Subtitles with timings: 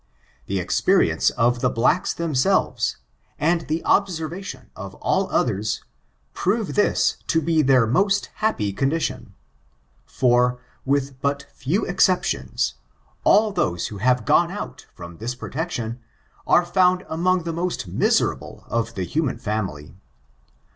[0.47, 2.95] The experience of the blacks tbemselvesi
[3.37, 5.83] and the observation of all others,
[6.33, 9.35] prove this to be their most happy condition;
[10.07, 12.73] for, with but few exceptions,
[13.23, 15.99] all those who have gone out from this protection,
[16.47, 19.95] are found among the most miserable of the human ftim ily.